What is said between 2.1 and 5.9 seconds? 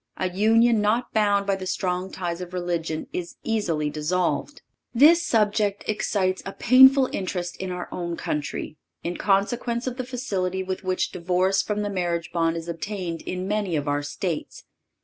ties of religion is easily dissolved. This subject